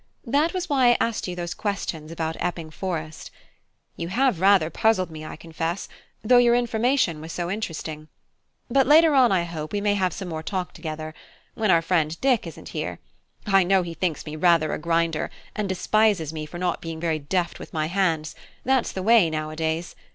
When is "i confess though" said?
5.23-6.39